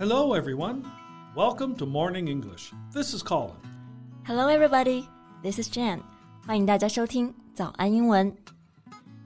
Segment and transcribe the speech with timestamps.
[0.00, 0.82] Hello, everyone.
[1.34, 2.72] Welcome to Morning English.
[2.92, 3.56] This is Colin.
[4.24, 5.08] Hello, everybody.
[5.42, 6.00] This is Jan.
[6.46, 8.34] 欢迎大家收听早安英文。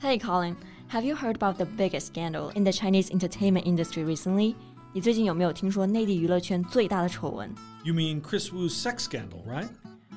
[0.01, 0.57] Hey, Colin.
[0.91, 4.55] Have you heard about the biggest scandal in the Chinese entertainment industry recently?
[4.93, 7.55] 你最近有没有听说内地娱乐圈最大的丑闻？
[7.85, 9.69] You mean Chris Wu's sex scandal, right?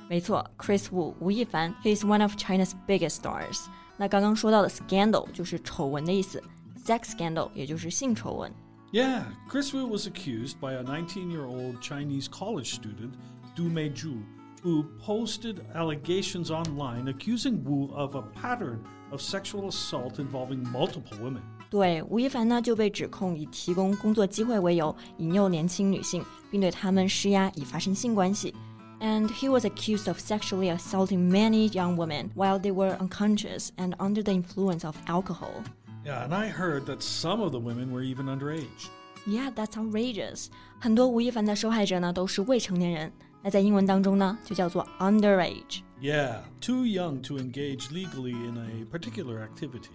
[0.09, 3.65] 没错，Chris Wu 吴亦凡，he is one of China's biggest stars。
[3.97, 6.41] 那刚刚说到的 scandal 就是丑闻的意思，
[6.83, 8.51] sex scandal 也就是性丑闻。
[8.92, 13.14] yeah, Chris Wu was accused by a 19 year old Chinese college student,
[13.54, 14.22] Du Meizhu,
[14.62, 21.42] who posted allegations online accusing Wu of a pattern of sexual assault involving multiple women.
[21.70, 28.54] 对，吴亦凡呢就被指控以提供工作机会为由，引诱年轻女性，并对她们施压，以发生性关系。
[29.00, 34.22] And he was accused of sexually assaulting many young women while they were unconscious and under
[34.22, 35.62] the influence of alcohol.
[36.07, 38.89] Yeah, and I heard that some of the women were even underage.
[39.25, 40.47] Yeah, that's outrageous.
[40.79, 45.81] 很多吴亦凡的受害者呢都是未成年人，那在英文当中呢就叫做 underage。
[46.01, 49.91] Yeah, too young to engage legally in a particular activity.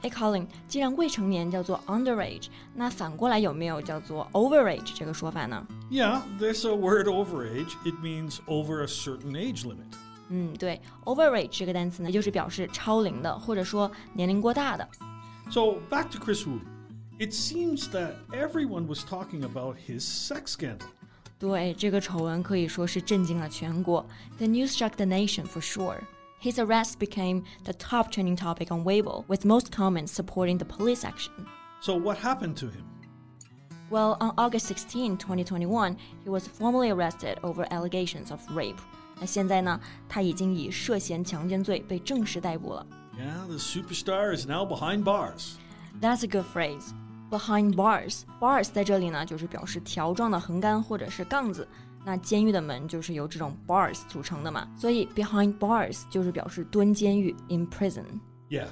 [0.00, 5.66] 哎，Colin，既然未成年叫做 underage，那反过来有没有叫做 overage 这个说法呢？
[5.90, 7.74] Yeah, there's a word overage.
[7.84, 9.92] It means over a certain age limit.
[10.30, 14.88] 嗯，对，overage 这个单词呢，就是表示超龄的，或者说年龄过大的。
[15.50, 16.60] So back to Chris Wu.
[17.18, 20.86] It seems that everyone was talking about his sex scandal.
[21.38, 24.06] 对，这个丑闻可以说是震惊了全国。
[24.38, 26.00] The news shocked the nation for sure.
[26.40, 31.04] His arrest became the top trending topic on Weibo, with most comments supporting the police
[31.04, 31.32] action.
[31.82, 32.84] So what happened to him?
[33.90, 38.78] Well, on August 16, 2021, he was formally arrested over allegations of rape.
[39.18, 42.86] 那现在呢，他已经以涉嫌强奸罪被正式逮捕了。
[43.18, 45.56] Yeah, the superstar is now behind bars.
[46.00, 46.92] That's a good phrase.
[47.30, 51.68] Behind bars, bars 在这里呢，就是表示条状的横杆或者是杠子。
[52.04, 58.04] 那监狱的门就是由这种 bars 组成的嘛，所以 behind bars 就是表示蹲监狱 in prison。
[58.48, 58.68] Yeah,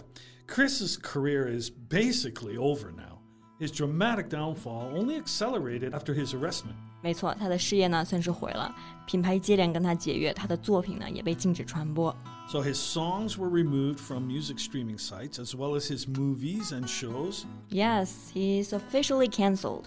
[0.47, 3.19] Chris's career is basically over now.
[3.61, 6.77] His dramatic downfall only accelerated after his arrestment.
[7.03, 8.75] 没错，他的事业呢算是毁了，
[9.07, 12.15] 品牌接连跟他解约，他的作品呢也被禁止传播。
[12.51, 16.87] So his songs were removed from music streaming sites as well as his movies and
[16.89, 17.45] shows.
[17.71, 19.85] Yes, he's officially cancelled.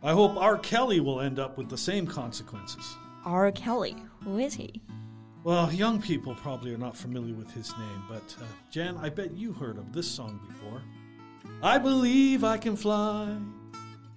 [0.00, 0.58] I hope R.
[0.58, 2.96] Kelly will end up with the same consequences.
[3.24, 3.50] R.
[3.52, 4.80] Kelly, who is he?
[5.42, 9.36] Well, young people probably are not familiar with his name, but uh, Jan, I bet
[9.36, 10.80] you heard of this song before.
[11.62, 13.36] I believe I can fly.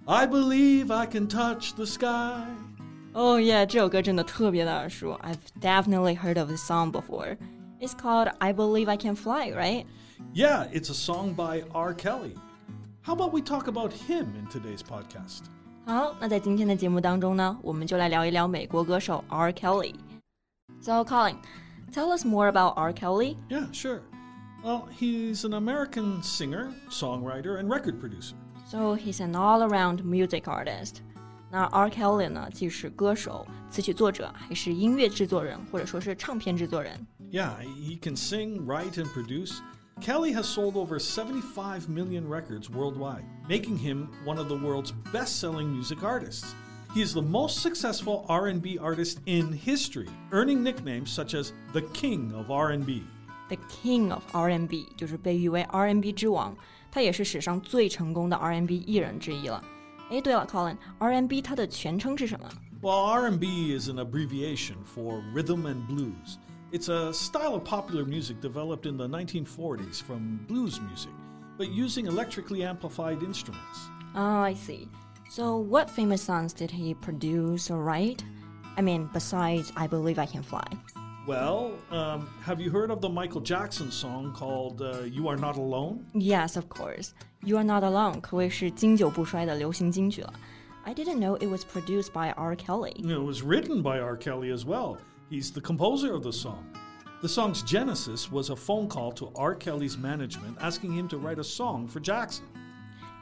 [0.05, 2.45] I believe I can touch the sky.
[3.13, 5.19] Oh yeah，这首歌真的特别的耳熟。
[5.23, 7.37] I've definitely heard of this song before.
[7.79, 9.85] It's called "I Believe I Can Fly," right?
[10.33, 11.93] Yeah, it's a song by R.
[11.93, 12.35] Kelly.
[13.03, 15.43] How about we talk about him in today's podcast?
[15.85, 19.51] 好，那在今天的节目当中呢，我们就来聊一聊美国歌手 R.
[19.51, 21.37] Kelly。So Colin,
[21.91, 22.93] tell us more about R.
[22.93, 23.37] Kelly.
[23.49, 24.01] Yeah, sure.
[24.63, 28.35] Well, he's an American singer, songwriter, and record producer.
[28.71, 30.97] So he's an all-around music artist.
[31.49, 31.89] 那 R.
[31.89, 37.07] Kelly 呢，既是歌手、词曲作者，还是音乐制作人，或者说是唱片制作人。
[37.31, 39.59] Yeah, he can sing, write, and produce.
[40.01, 45.67] Kelly has sold over 75 million records worldwide, making him one of the world's best-selling
[45.73, 46.53] music artists.
[46.93, 52.33] He is the most successful R&B artist in history, earning nicknames such as the King
[52.33, 53.03] of R&B.
[53.49, 56.55] The King of R&B 就是被誉为 R&B 之王，
[56.91, 59.63] 他也是史上最成功的 R&B 艺人之一了。
[60.09, 62.49] 哎，对了，Colin，R&B 它的全称是什么？
[62.81, 66.37] Well, R&B is an abbreviation for rhythm and blues.
[66.71, 71.11] It's a style of popular music developed in the 1940s from blues music,
[71.57, 73.89] but using electrically amplified instruments.
[74.15, 74.87] Oh, I see.
[75.29, 78.23] So, what famous songs did he produce or write?
[78.77, 80.65] I mean, besides I Believe I Can Fly.
[81.27, 85.57] Well, um, have you heard of the Michael Jackson song called uh, You Are Not
[85.57, 86.05] Alone?
[86.13, 87.13] Yes, of course.
[87.43, 90.33] You Are Not Alone 可谓是经久不衰的流行金曲了。
[90.85, 92.55] I didn't know it was produced by R.
[92.55, 92.93] Kelly.
[92.99, 94.15] It was written by R.
[94.15, 94.97] Kelly as well.
[95.29, 96.63] He's the composer of the song.
[97.21, 99.53] The song's genesis was a phone call to R.
[99.53, 102.45] Kelly's management asking him to write a song for Jackson.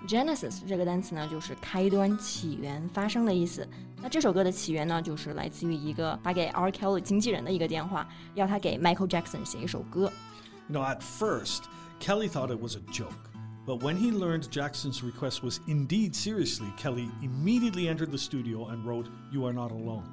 [0.08, 3.68] Genesis 这个单词呢，就是开端、起源、发生的意思。
[4.02, 6.70] 那这首歌的起源呢，就是来自于一个打给 R.
[6.70, 10.12] Kelly 经纪人的一个电话，要他给 Michael Jackson 写一首歌。
[10.70, 11.64] You know, at first,
[12.00, 13.14] Kelly thought it was a joke.
[13.66, 18.86] But when he learned Jackson's request was indeed seriously, Kelly immediately entered the studio and
[18.86, 20.04] wrote You Are Not Alone.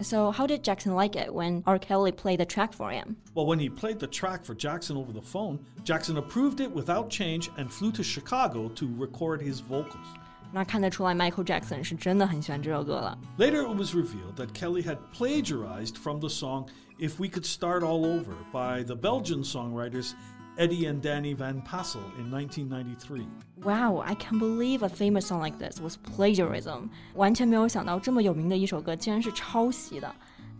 [0.00, 1.76] So how did Jackson like it when R.
[1.76, 3.16] Kelly played the track for him?
[3.34, 7.10] Well, when he played the track for Jackson over the phone, Jackson approved it without
[7.10, 10.06] change and flew to Chicago to record his vocals.
[10.52, 13.18] 那看得出来，Michael Jackson 是真的很喜欢这首歌了。
[13.38, 16.68] Later, it was revealed that Kelly had plagiarized from the song
[16.98, 20.12] If We Could Start All Over by the Belgian songwriters
[20.56, 23.26] Eddie and Danny Van Passel in 1993.
[23.62, 26.90] Wow, I can't believe a famous song like this was plagiarism.
[27.14, 30.14] 完全没有想到这么有名的一首歌竟然是抄袭的。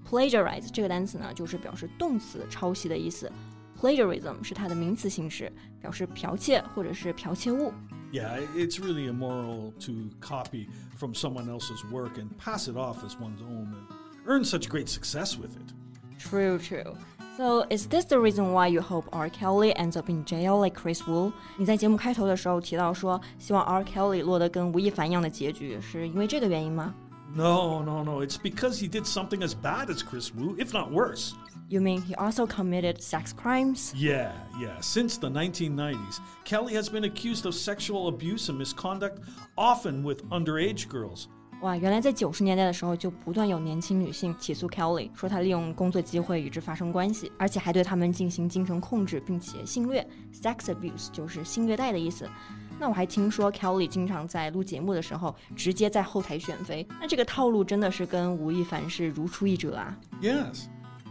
[0.08, 3.30] Plagiarize 这个单词呢，就是表示动词抄袭的意思。
[3.80, 7.72] Plagiarism 是它的名词形式，表示剽窃或者是剽窃物。
[8.12, 13.42] Yeah, it's really immoral to copy from someone else's work and pass it off as one's
[13.42, 13.86] own and
[14.26, 15.74] earn such great success with it.
[16.18, 16.96] True, true.
[17.36, 19.30] So is this the reason why you hope R.
[19.30, 21.32] Kelly ends up in jail like Chris Wu？
[21.56, 23.84] 你在节目开头的时候提到说，希望 R.
[23.84, 26.94] Kelly 落得跟吴亦凡一样的结局，是因为这个原因吗？
[27.34, 28.24] No, no, no.
[28.24, 31.32] It's because he did something as bad as Chris Wu, if not worse.
[31.68, 33.92] You mean he also committed sex crimes?
[33.94, 34.80] Yeah, yeah.
[34.80, 39.20] Since the 1990s, Kelly has been accused of sexual abuse and misconduct,
[39.56, 41.28] often with underage girls.
[41.63, 50.05] 哇，原来在九十年代的时候，就不断有年轻女性起诉 Kelly，说她利用工作机会与之发生关系，而且还对他们进行精神控制，并且性虐。
[50.33, 52.29] Sex abuse 就是性虐待的意思。
[52.77, 56.85] 那我还听说 Kelly 经常在录节目的时候，直接在后台选妃。
[56.99, 59.97] 那这个套路真的是跟吴亦凡是如出一辙啊。
[60.21, 60.65] Yes.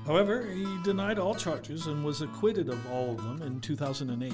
[0.07, 4.33] However, he denied all charges and was acquitted of all of them in 2008.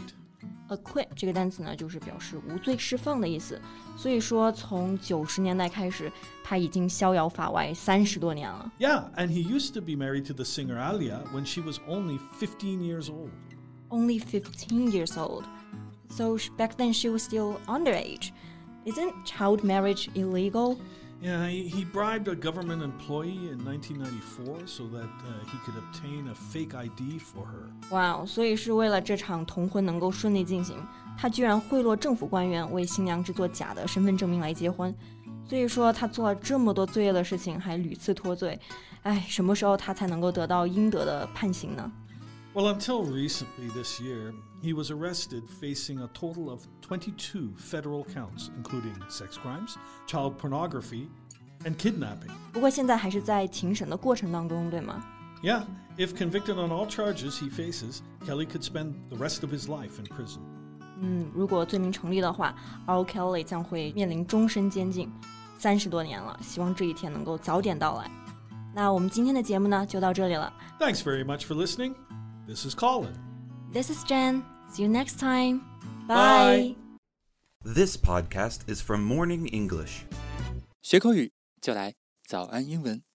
[0.68, 3.60] acquit 这个单词呢，就是表示无罪释放的意思。
[3.96, 6.10] 所以说，从九十年代开始，
[6.44, 8.70] 他已经逍遥法外三十多年了。
[8.78, 12.80] Yeah, and he used to be married to the singer Aaliyah when she was only fifteen
[12.80, 13.30] years old.
[13.90, 15.44] Only fifteen years old.
[16.10, 18.30] So back then she was still underage.
[18.84, 20.78] Isn't child marriage illegal?
[21.20, 25.08] Yeah, he, bribed a government employee in 1994 so that
[25.50, 27.68] he could obtain a fake ID for her.
[27.90, 30.76] Wow，所以是为了这场同婚能够顺利进行，
[31.18, 34.94] 他居然贿赂政府官员为新娘制作假的身份证明来结婚。
[35.44, 38.56] 所以说他做了这么多罪恶的事情，还屡次脱罪。
[39.02, 41.90] 哎，什么时候他才能够得到应得的判刑呢
[42.57, 48.49] ？well, until recently this year, he was arrested facing a total of 22 federal counts,
[48.57, 51.09] including sex crimes, child pornography,
[51.65, 52.31] and kidnapping.
[55.41, 55.63] Yeah,
[55.97, 59.99] if convicted on all charges he faces, Kelly could spend the rest of his life
[59.99, 60.41] in prison.
[61.01, 62.55] 嗯，如果罪名成立的话，
[62.85, 63.03] R.
[63.03, 65.11] Kelly 将会面临终身监禁，
[65.57, 66.39] 三十多年了。
[66.41, 68.09] 希望这一天能够早点到来。
[68.73, 70.53] 那我们今天的节目呢，就到这里了。
[70.79, 71.95] Thanks very much for listening.
[72.48, 73.12] This is Colin.
[73.72, 74.42] This is Jan.
[74.72, 75.60] See you next time.
[76.08, 76.16] Bye.
[76.72, 76.74] Bye.
[77.62, 80.06] This podcast is from Morning English.
[80.80, 81.30] 学口语
[81.60, 81.94] 就来
[82.26, 83.07] 早安英文。